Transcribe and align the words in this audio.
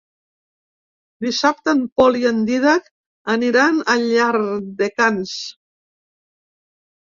Dissabte 1.25 1.71
en 1.77 1.83
Pol 2.01 2.17
i 2.19 2.23
en 2.29 2.39
Dídac 2.47 2.87
aniran 3.35 3.77
a 3.93 3.99
Llardecans. 4.05 5.35